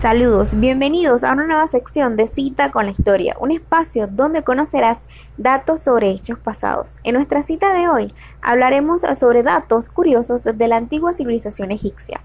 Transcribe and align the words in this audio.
Saludos, 0.00 0.58
bienvenidos 0.58 1.24
a 1.24 1.32
una 1.34 1.46
nueva 1.46 1.66
sección 1.66 2.16
de 2.16 2.26
Cita 2.26 2.70
con 2.70 2.86
la 2.86 2.92
Historia, 2.92 3.36
un 3.38 3.50
espacio 3.50 4.06
donde 4.06 4.42
conocerás 4.42 5.04
datos 5.36 5.82
sobre 5.82 6.08
hechos 6.08 6.38
pasados. 6.38 6.96
En 7.04 7.16
nuestra 7.16 7.42
cita 7.42 7.74
de 7.74 7.86
hoy 7.86 8.10
hablaremos 8.40 9.02
sobre 9.14 9.42
datos 9.42 9.90
curiosos 9.90 10.44
de 10.44 10.68
la 10.68 10.76
antigua 10.76 11.12
civilización 11.12 11.70
egipcia. 11.70 12.22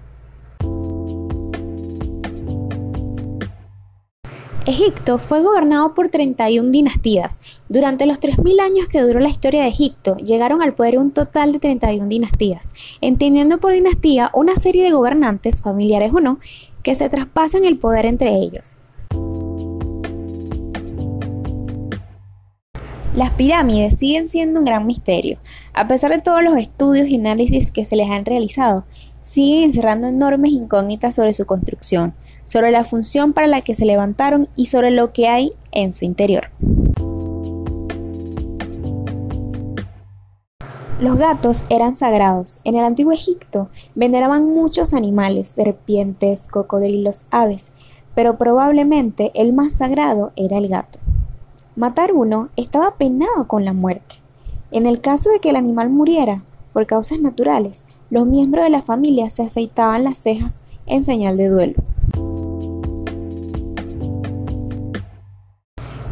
Egipto 4.64 5.18
fue 5.18 5.42
gobernado 5.42 5.94
por 5.94 6.08
31 6.08 6.70
dinastías. 6.70 7.40
Durante 7.68 8.04
los 8.06 8.20
3.000 8.20 8.60
años 8.60 8.88
que 8.88 9.02
duró 9.02 9.20
la 9.20 9.28
historia 9.28 9.62
de 9.62 9.68
Egipto, 9.68 10.16
llegaron 10.16 10.60
al 10.60 10.74
poder 10.74 10.98
un 10.98 11.12
total 11.12 11.52
de 11.52 11.60
31 11.60 12.08
dinastías, 12.08 12.68
entendiendo 13.00 13.58
por 13.58 13.72
dinastía 13.72 14.30
una 14.32 14.56
serie 14.56 14.82
de 14.82 14.90
gobernantes, 14.90 15.62
familiares 15.62 16.12
o 16.12 16.20
no, 16.20 16.40
que 16.86 16.94
se 16.94 17.08
traspasan 17.08 17.64
el 17.64 17.78
poder 17.78 18.06
entre 18.06 18.32
ellos. 18.32 18.78
Las 23.16 23.32
pirámides 23.32 23.98
siguen 23.98 24.28
siendo 24.28 24.60
un 24.60 24.66
gran 24.66 24.86
misterio. 24.86 25.38
A 25.74 25.88
pesar 25.88 26.12
de 26.12 26.20
todos 26.20 26.44
los 26.44 26.56
estudios 26.56 27.08
y 27.08 27.16
análisis 27.16 27.72
que 27.72 27.84
se 27.84 27.96
les 27.96 28.08
han 28.08 28.24
realizado, 28.24 28.84
siguen 29.20 29.64
encerrando 29.64 30.06
enormes 30.06 30.52
incógnitas 30.52 31.16
sobre 31.16 31.32
su 31.32 31.44
construcción 31.44 32.14
sobre 32.46 32.70
la 32.70 32.84
función 32.84 33.32
para 33.32 33.48
la 33.48 33.60
que 33.60 33.74
se 33.74 33.84
levantaron 33.84 34.48
y 34.56 34.66
sobre 34.66 34.92
lo 34.92 35.12
que 35.12 35.28
hay 35.28 35.52
en 35.72 35.92
su 35.92 36.04
interior. 36.04 36.50
Los 40.98 41.18
gatos 41.18 41.62
eran 41.68 41.94
sagrados. 41.94 42.60
En 42.64 42.74
el 42.74 42.82
antiguo 42.82 43.12
Egipto 43.12 43.68
veneraban 43.94 44.46
muchos 44.46 44.94
animales, 44.94 45.46
serpientes, 45.46 46.46
cocodrilos, 46.46 47.26
aves, 47.30 47.70
pero 48.14 48.38
probablemente 48.38 49.30
el 49.34 49.52
más 49.52 49.74
sagrado 49.74 50.32
era 50.36 50.56
el 50.56 50.68
gato. 50.68 50.98
Matar 51.76 52.14
uno 52.14 52.48
estaba 52.56 52.94
penado 52.94 53.46
con 53.46 53.66
la 53.66 53.74
muerte. 53.74 54.14
En 54.70 54.86
el 54.86 55.02
caso 55.02 55.28
de 55.28 55.38
que 55.38 55.50
el 55.50 55.56
animal 55.56 55.90
muriera 55.90 56.42
por 56.72 56.86
causas 56.86 57.20
naturales, 57.20 57.84
los 58.08 58.26
miembros 58.26 58.64
de 58.64 58.70
la 58.70 58.80
familia 58.80 59.28
se 59.28 59.42
afeitaban 59.42 60.02
las 60.02 60.16
cejas 60.16 60.62
en 60.86 61.04
señal 61.04 61.36
de 61.36 61.48
duelo. 61.48 61.74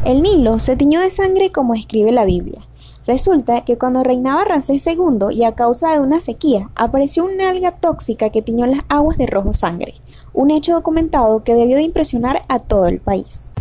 El 0.05 0.21
Nilo 0.21 0.59
se 0.59 0.77
tiñó 0.77 1.01
de 1.01 1.11
sangre 1.11 1.51
como 1.51 1.73
escribe 1.73 2.13
la 2.13 2.27
Biblia. 2.27 2.61
Resulta 3.07 3.65
que 3.65 3.77
cuando 3.77 4.03
reinaba 4.03 4.45
Ramsés 4.45 4.87
II 4.87 5.27
y 5.31 5.45
a 5.45 5.53
causa 5.53 5.93
de 5.93 6.01
una 6.01 6.21
sequía, 6.21 6.71
apareció 6.75 7.25
una 7.25 7.51
alga 7.51 7.73
tóxica 7.73 8.31
que 8.31 8.41
tiñó 8.41 8.67
las 8.67 8.81
aguas 8.89 9.19
de 9.19 9.27
rojo 9.27 9.53
sangre, 9.53 9.95
un 10.33 10.51
hecho 10.51 10.73
documentado 10.73 11.45
que 11.45 11.55
debió 11.55 11.77
de 11.77 11.83
impresionar 11.83 12.43
a 12.49 12.61
todo 12.61 12.87
el 12.87 13.01
país. 13.01 13.53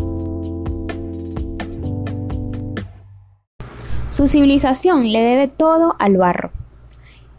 Su 4.10 4.28
civilización 4.28 5.12
le 5.12 5.22
debe 5.22 5.48
todo 5.48 5.96
al 6.00 6.18
barro. 6.18 6.52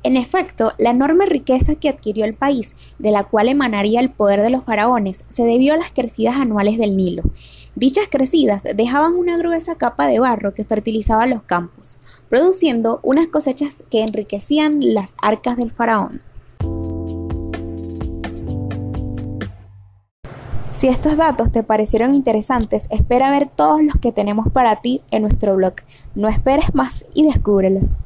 En 0.02 0.18
efecto, 0.18 0.72
la 0.76 0.90
enorme 0.90 1.24
riqueza 1.24 1.76
que 1.76 1.88
adquirió 1.88 2.26
el 2.26 2.34
país, 2.34 2.76
de 2.98 3.10
la 3.10 3.24
cual 3.24 3.48
emanaría 3.48 4.00
el 4.00 4.10
poder 4.10 4.42
de 4.42 4.50
los 4.50 4.64
faraones, 4.64 5.24
se 5.30 5.44
debió 5.44 5.72
a 5.72 5.78
las 5.78 5.92
crecidas 5.92 6.36
anuales 6.36 6.76
del 6.76 6.94
Nilo. 6.94 7.22
Dichas 7.76 8.06
crecidas 8.08 8.68
dejaban 8.76 9.16
una 9.16 9.36
gruesa 9.36 9.74
capa 9.74 10.06
de 10.06 10.20
barro 10.20 10.54
que 10.54 10.64
fertilizaba 10.64 11.26
los 11.26 11.42
campos, 11.42 11.98
produciendo 12.28 13.00
unas 13.02 13.26
cosechas 13.26 13.82
que 13.90 14.02
enriquecían 14.02 14.94
las 14.94 15.16
arcas 15.20 15.56
del 15.56 15.72
faraón. 15.72 16.22
Si 20.72 20.86
estos 20.86 21.16
datos 21.16 21.50
te 21.50 21.64
parecieron 21.64 22.14
interesantes, 22.14 22.86
espera 22.90 23.32
ver 23.32 23.48
todos 23.48 23.82
los 23.82 23.96
que 23.96 24.12
tenemos 24.12 24.52
para 24.52 24.80
ti 24.80 25.02
en 25.10 25.22
nuestro 25.22 25.56
blog. 25.56 25.74
No 26.14 26.28
esperes 26.28 26.74
más 26.76 27.04
y 27.12 27.24
descúbrelos. 27.24 27.98